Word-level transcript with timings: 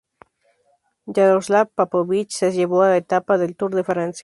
Yaroslav 1.05 1.69
Popovich 1.75 2.31
se 2.33 2.51
llevó 2.51 2.79
una 2.79 2.97
etapa 2.97 3.37
del 3.37 3.55
Tour 3.55 3.75
de 3.75 3.83
Francia. 3.83 4.19